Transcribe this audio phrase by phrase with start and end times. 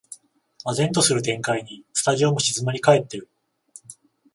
[0.65, 3.29] 唖然とする展開にスタジオも静まりかえってる